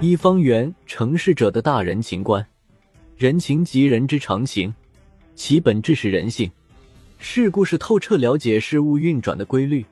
[0.00, 2.46] 一方圆成事者的大人情观，
[3.16, 4.72] 人情即人之常情，
[5.34, 6.48] 其本质是人性。
[7.18, 9.84] 事故是透彻了解事物运转的规律，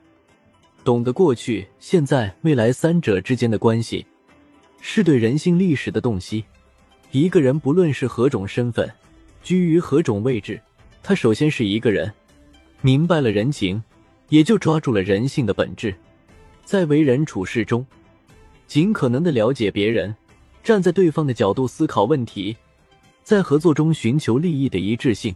[0.85, 4.05] 懂得过去、现在、未来三者之间的关系，
[4.79, 6.45] 是对人性历史的洞悉。
[7.11, 8.89] 一个人不论是何种身份，
[9.43, 10.57] 居于何种位置，
[11.03, 12.09] 他首先是一个人。
[12.79, 13.83] 明白了人情，
[14.29, 15.93] 也就抓住了人性的本质，
[16.63, 17.85] 在为人处事中。
[18.67, 20.13] 尽可能的了解别人，
[20.61, 22.55] 站在对方的角度思考问题，
[23.23, 25.33] 在合作中寻求利益的一致性，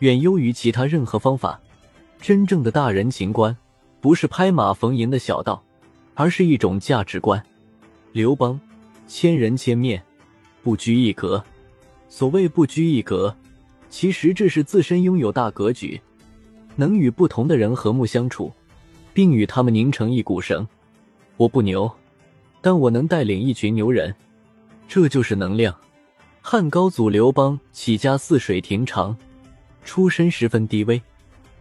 [0.00, 1.60] 远优于其他任何方法。
[2.20, 3.56] 真正的大人情观，
[4.00, 5.62] 不是拍马逢迎的小道，
[6.14, 7.40] 而是一种价值观。
[8.10, 8.58] 刘邦，
[9.06, 10.02] 千人千面，
[10.64, 11.42] 不拘一格。
[12.08, 13.32] 所谓不拘一格，
[13.88, 16.00] 其实这是自身拥有大格局，
[16.74, 18.52] 能与不同的人和睦相处，
[19.14, 20.66] 并与他们拧成一股绳。
[21.36, 21.88] 我不牛。
[22.60, 24.14] 但我能带领一群牛人，
[24.88, 25.74] 这就是能量。
[26.40, 29.16] 汉高祖刘邦起家泗水亭长，
[29.84, 31.00] 出身十分低微。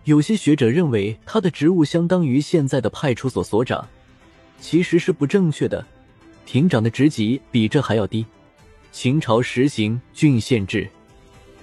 [0.06, 3.86] 有些学者认为他的职务相当于现在的派出所所长，
[4.62, 5.86] 其实是不正确的。
[6.46, 8.26] 亭长的职级比这还要低。
[8.94, 10.90] 秦朝实行郡县制，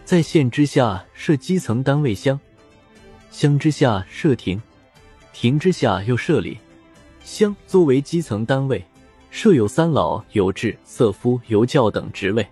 [0.05, 2.39] 在县之下设基层单位乡，
[3.31, 4.61] 乡之下设亭，
[5.33, 6.59] 亭之下又设里，
[7.25, 8.85] 乡作为基层单位。
[9.35, 12.49] 设有三老、有志、色夫、游教等职位，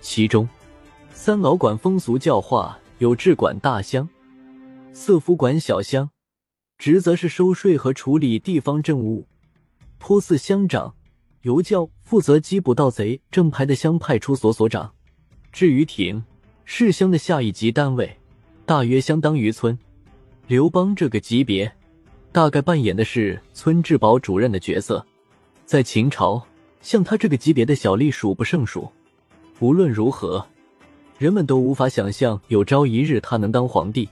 [0.00, 0.48] 其中
[1.12, 4.08] 三老管风俗教化，有志管大乡，
[4.94, 6.08] 色夫管小乡，
[6.78, 9.28] 职责是收税和处理地方政务。
[9.98, 10.94] 颇似乡长，
[11.42, 14.90] 游教负责缉捕盗贼，正牌的乡派出所所长。
[15.52, 16.24] 至于亭，
[16.64, 18.10] 是乡的下一级单位，
[18.64, 19.78] 大约相当于村。
[20.46, 21.70] 刘邦这个级别，
[22.32, 25.04] 大概扮演的是村治保主任的角色。
[25.66, 26.42] 在秦朝，
[26.82, 28.90] 像他这个级别的小吏数不胜数。
[29.60, 30.44] 无论如何，
[31.16, 34.08] 人们都无法想象有朝一日他能当皇帝。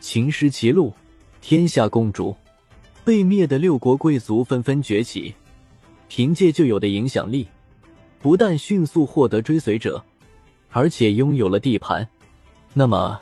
[0.00, 0.92] 秦失其路，
[1.40, 2.34] 天下共主，
[3.04, 5.34] 被灭的六国贵族纷纷崛起，
[6.08, 7.46] 凭借旧有的影响力，
[8.20, 10.02] 不但迅速获得追随者，
[10.70, 12.06] 而且拥有了地盘。
[12.72, 13.20] 那么，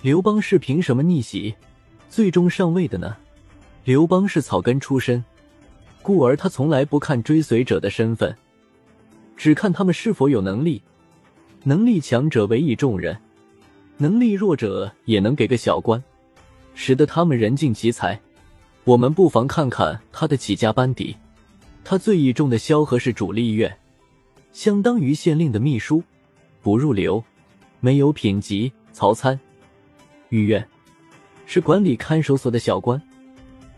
[0.00, 1.54] 刘邦是凭什么逆袭，
[2.08, 3.16] 最终上位的呢？
[3.84, 5.22] 刘邦是草根出身。
[6.02, 8.36] 故而他从来不看追随者的身份，
[9.36, 10.82] 只看他们是否有能力。
[11.62, 13.16] 能力强者委以重任，
[13.98, 16.02] 能力弱者也能给个小官，
[16.74, 18.18] 使得他们人尽其才。
[18.84, 21.14] 我们不妨看看他的起家班底。
[21.84, 23.78] 他最倚重的萧何是主力院，
[24.52, 26.02] 相当于县令的秘书，
[26.62, 27.22] 不入流，
[27.80, 28.72] 没有品级。
[28.92, 29.38] 曹参，
[30.30, 30.66] 御院
[31.46, 33.00] 是管理看守所的小官，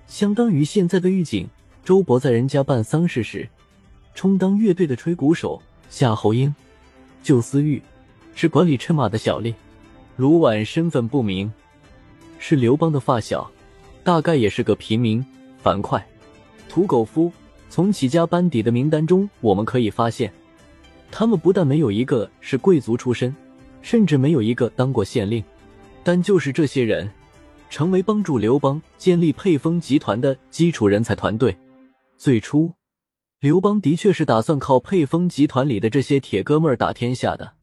[0.06, 1.49] 相当于现在的狱警。
[1.84, 3.48] 周勃在人家办丧事时，
[4.15, 5.60] 充当乐队的吹鼓手。
[5.91, 6.54] 夏侯婴，
[7.22, 7.82] 旧司狱，
[8.34, 9.53] 是管理车马的小吏。
[10.16, 11.53] 卢绾身份不明，
[12.38, 13.50] 是刘邦的发小，
[14.04, 15.25] 大概也是个平民。
[15.60, 16.03] 樊哙，
[16.69, 17.32] 屠狗夫。
[17.69, 20.32] 从起家班底的名单中，我们可以发现，
[21.10, 23.34] 他们不但没有一个是贵族出身，
[23.81, 25.43] 甚至没有一个当过县令。
[26.04, 27.10] 但就是这些人，
[27.70, 31.56] 成为帮助刘邦建立沛丰集团的基础人才团队。
[32.22, 32.75] 最初，
[33.41, 37.55] 刘邦的确是打算靠沛丰集团里的这些铁哥们儿打天下的。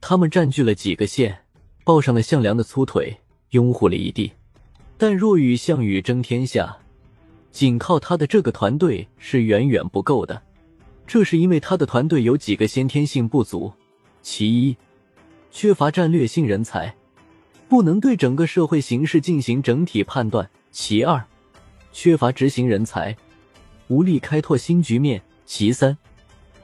[0.00, 1.36] 他们占据了几个县，
[1.82, 3.18] 抱上了项梁的粗腿，
[3.50, 4.30] 拥护了一地。
[4.96, 6.78] 但若与项羽争天下，
[7.50, 10.40] 仅靠他的这个团队是远远不够的。
[11.08, 13.72] 这是因为他的团队有几个先天性不足：
[14.22, 14.76] 其一，
[15.50, 16.94] 缺乏战略性人才，
[17.68, 21.20] 不能对整个社会形势进行整体判断；其二，
[21.90, 23.16] 缺乏执行人才。
[23.88, 25.20] 无力开拓新局面。
[25.46, 25.96] 其三，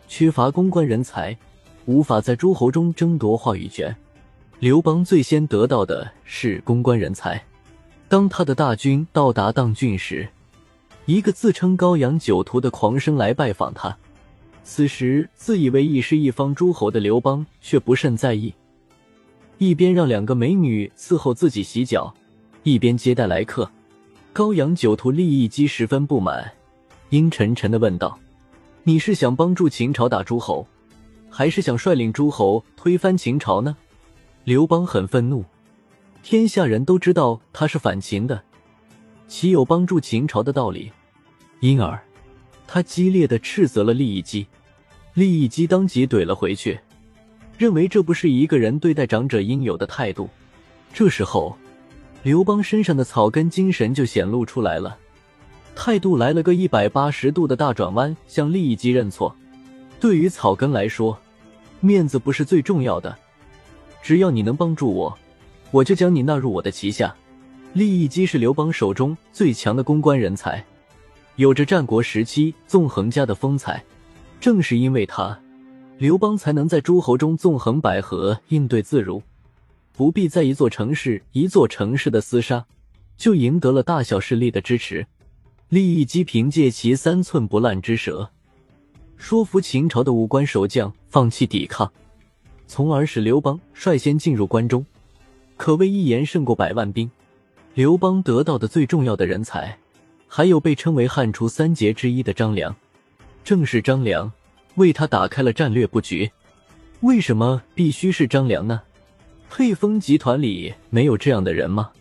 [0.08, 1.36] 缺乏公关人才，
[1.84, 3.94] 无法在诸侯中争夺话语权。
[4.58, 7.42] 刘邦最先得到的是公关人才。
[8.08, 10.28] 当他的大军到达当郡时，
[11.04, 13.96] 一个自称高阳酒徒的狂生来拜访他。
[14.64, 18.54] 此时，自以为亦是一方诸侯的刘邦却不甚在意，
[19.58, 22.14] 一边让两个美女伺候自己洗脚，
[22.62, 23.70] 一边接待来客。
[24.32, 26.52] 高阳酒徒利益基十分不满。
[27.10, 28.16] 阴沉沉的问道
[28.84, 30.64] ：“你是想帮助秦朝打诸侯，
[31.28, 33.76] 还是想率领诸侯推翻秦朝呢？”
[34.44, 35.44] 刘邦很愤怒，
[36.22, 38.40] 天下人都知道他是反秦的，
[39.26, 40.92] 岂有帮助秦朝的道理？
[41.58, 42.00] 因而，
[42.64, 44.46] 他激烈的斥责了利益基。
[45.14, 46.78] 利益基当即怼了回去，
[47.58, 50.30] 认为这不是一个人对待长者应有的态度。
[50.94, 51.56] 这时候，
[52.22, 54.96] 刘邦身上的草根精神就显露出来了。
[55.82, 59.34] 态度来了个一百八十度的大转弯，向利益基认错。
[59.98, 61.18] 对于草根来说，
[61.80, 63.16] 面子不是最重要的。
[64.02, 65.18] 只要你能帮助我，
[65.70, 67.16] 我就将你纳入我的旗下。
[67.72, 70.62] 利益基是刘邦手中最强的公关人才，
[71.36, 73.82] 有着战国时期纵横家的风采。
[74.38, 75.40] 正是因为他，
[75.96, 79.22] 刘邦才能在诸侯中纵横捭阖，应对自如，
[79.94, 82.66] 不必在一座城市一座城市的厮杀，
[83.16, 85.06] 就赢得了大小势力的支持。
[85.70, 88.28] 利益基凭借其三寸不烂之舌。
[89.16, 91.92] 说服秦朝的武官守将放弃抵抗，
[92.66, 94.84] 从而使刘邦率先进入关中，
[95.56, 97.08] 可谓一言胜过百万兵。
[97.74, 99.78] 刘邦得到的最重要的人才，
[100.26, 102.74] 还有被称为汉初三杰之一的张良。
[103.44, 104.32] 正是张良
[104.74, 106.28] 为他打开了战略布局。
[107.02, 108.82] 为什么必须是张良呢？
[109.48, 111.92] 沛丰集团里没有这样的人吗？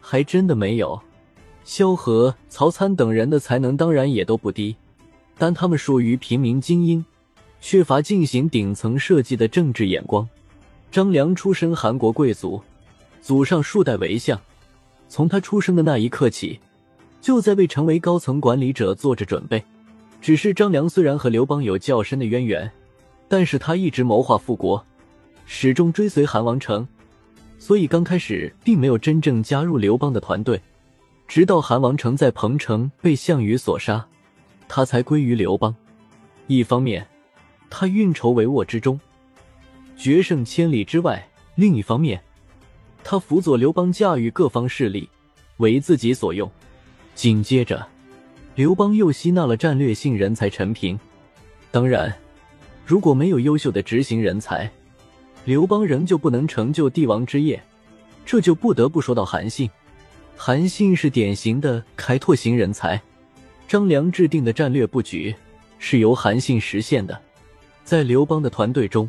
[0.00, 0.98] 还真的没有。
[1.64, 4.76] 萧何、曹参等人的才能当然也都不低。
[5.38, 7.04] 但他们属于平民精英，
[7.60, 10.28] 缺乏进行顶层设计的政治眼光。
[10.90, 12.62] 张良出身韩国贵族，
[13.20, 14.38] 祖上数代为相，
[15.08, 16.60] 从他出生的那一刻起，
[17.20, 19.62] 就在为成为高层管理者做着准备。
[20.20, 22.70] 只是张良虽然和刘邦有较深的渊源，
[23.26, 24.84] 但是他一直谋划复国，
[25.46, 26.86] 始终追随韩王成，
[27.58, 30.60] 所以刚开始并没有真正加入刘邦的团队。
[31.26, 34.06] 直到韩王成在彭城被项羽所杀。
[34.68, 35.74] 他才归于刘邦。
[36.46, 37.06] 一方面，
[37.68, 38.98] 他运筹帷幄之中，
[39.96, 41.16] 决胜千里之外；
[41.54, 42.22] 另一方面，
[43.04, 45.08] 他辅佐刘邦驾驭各方势力，
[45.58, 46.50] 为自己所用。
[47.14, 47.86] 紧接着，
[48.54, 50.98] 刘邦又吸纳了战略性人才陈平。
[51.70, 52.14] 当然，
[52.86, 54.70] 如果没有优秀的执行人才，
[55.44, 57.62] 刘邦仍旧不能成就帝王之业。
[58.24, 59.68] 这就不得不说到韩信。
[60.36, 63.00] 韩信是典型的开拓型人才。
[63.68, 65.34] 张良制定的战略布局
[65.78, 67.18] 是由韩信实现的。
[67.84, 69.08] 在刘邦的团队中，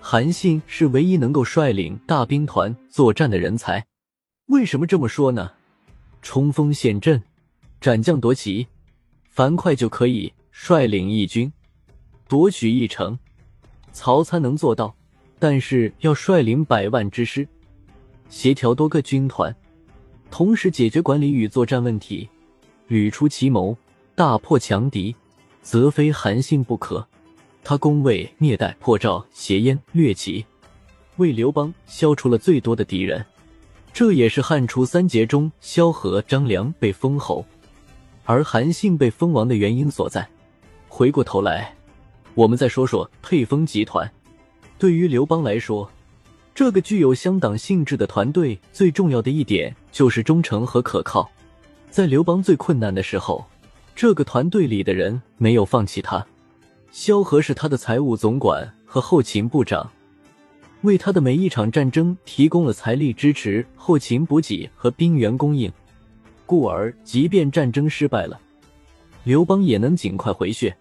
[0.00, 3.84] 韩信是唯一能够率领大兵团作战的人才。
[4.46, 5.52] 为什么这么说呢？
[6.20, 7.22] 冲锋陷阵、
[7.80, 8.66] 斩将夺旗，
[9.30, 11.52] 樊哙就可以率领义军
[12.26, 13.18] 夺取一城。
[13.92, 14.94] 曹参能做到，
[15.38, 17.46] 但是要率领百万之师，
[18.28, 19.54] 协调多个军团，
[20.36, 22.28] 同时解决管理与作战问题，
[22.88, 23.76] 屡出奇谋。
[24.16, 25.14] 大破强敌，
[25.62, 27.06] 则非韩信不可。
[27.62, 30.44] 他攻魏灭代，破赵挟燕掠齐，
[31.18, 33.24] 为刘邦消除了最多的敌人。
[33.92, 37.46] 这也是汉初三杰中萧何、张良被封侯，
[38.24, 40.28] 而韩信被封王的原因所在。
[40.88, 41.72] 回过头来，
[42.34, 44.10] 我们再说说沛丰集团。
[44.80, 45.88] 对于刘邦来说，
[46.54, 51.28] 这个具有乡党性质的团队最重要的一点就是忠诚和可靠。
[51.90, 53.44] 在刘邦最困难的时候。
[53.96, 56.26] 这个团队里的人没有放弃他，
[56.90, 59.88] 萧何是他的财务总管和后勤部长，
[60.80, 65.72] 为他的每一场战争提供了财力支持、后勤补给和兵源供应，
[66.44, 68.40] 故而即便战争失败了，
[69.22, 70.76] 刘邦也能尽快回血。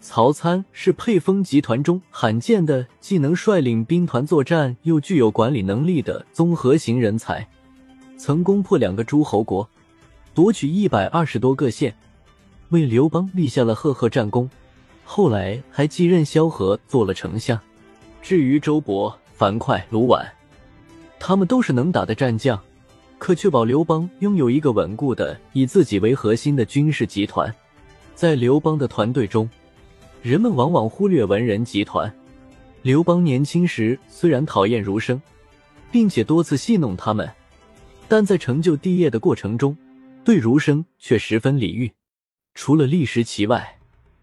[0.00, 7.46] 曹参是沛丰集团中罕见的既能率领兵团作战又具有管理能力的综合型人才，
[8.16, 9.68] 曾攻破两个诸侯国，
[10.34, 11.94] 夺取一百二十多个县。
[12.70, 14.48] 为刘邦立下了赫赫战功，
[15.04, 17.58] 后来还继任萧何做了丞相。
[18.22, 20.24] 至于周勃、樊哙、卢绾，
[21.18, 22.60] 他们都是能打的战将，
[23.18, 27.52] 可确保刘邦拥有一个稳固的以自己为核心的军事集团。
[28.14, 29.48] 在刘邦的团队中，
[30.22, 32.12] 人们往往忽略文人集团。
[32.82, 35.20] 刘邦年轻时虽然讨厌儒生，
[35.90, 37.28] 并且多次戏弄他们，
[38.08, 39.76] 但在成就帝业的过程中，
[40.24, 41.92] 对儒生却十分礼遇。
[42.54, 43.78] 除了历史其外，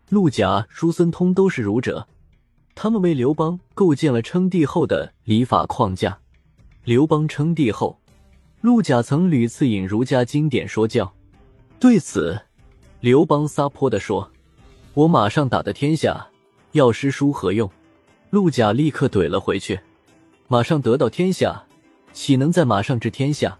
[0.09, 2.07] 陆贾、叔孙通都是儒者，
[2.75, 6.19] 他们为刘邦构建了称帝后的礼法框架。
[6.83, 7.99] 刘邦称帝后，
[8.61, 11.13] 陆贾曾屡次引儒家经典说教，
[11.79, 12.39] 对此，
[12.99, 14.31] 刘邦撒泼的说
[14.95, 16.27] ：“我马上打得天下，
[16.71, 17.69] 要诗书何用？”
[18.31, 19.79] 陆贾立刻怼了回去
[20.47, 21.63] ：“马上得到天下，
[22.13, 23.59] 岂能在马上治天下？”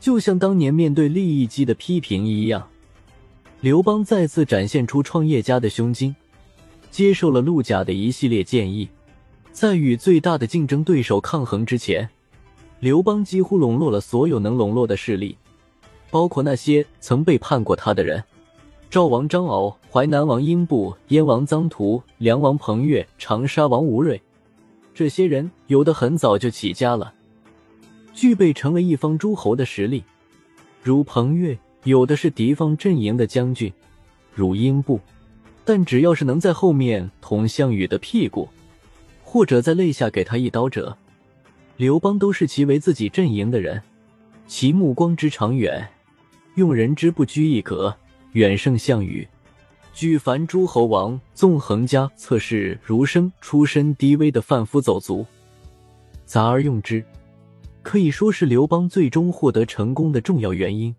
[0.00, 2.66] 就像当年面对利益基的批评一样。
[3.60, 6.14] 刘邦再次展现出创业家的胸襟，
[6.90, 8.88] 接受了陆贾的一系列建议。
[9.52, 12.08] 在与最大的竞争对手抗衡之前，
[12.78, 15.36] 刘邦几乎笼络了所有能笼络的势力，
[16.10, 18.24] 包括那些曾背叛过他的人：
[18.90, 24.20] 赵王张敖、淮南王英布、燕王臧荼、梁王彭越、长沙王吴芮。
[24.92, 27.14] 这些人有的很早就起家了，
[28.12, 30.02] 具备成为一方诸侯的实力，
[30.82, 31.56] 如彭越。
[31.84, 33.72] 有的是敌方阵营的将军，
[34.34, 35.00] 如英布，
[35.64, 38.46] 但只要是能在后面捅项羽的屁股，
[39.22, 40.94] 或者在肋下给他一刀者，
[41.78, 43.80] 刘邦都视其为自己阵营的人。
[44.46, 45.88] 其目光之长远，
[46.56, 47.96] 用人之不拘一格，
[48.32, 49.26] 远胜项羽。
[49.92, 55.26] 举凡诸侯王、纵横家、侧室儒生，出身低微的贩夫走卒，
[56.24, 57.04] 杂而用之，
[57.82, 60.94] 可以说是刘邦最终获得成功的重要原因。